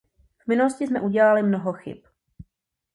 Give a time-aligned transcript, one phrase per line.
[0.43, 1.97] V minulosti jsme udělali mnoho chyb.